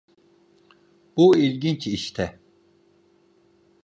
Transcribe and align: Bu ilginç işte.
Bu 1.17 1.37
ilginç 1.37 1.87
işte. 1.87 2.39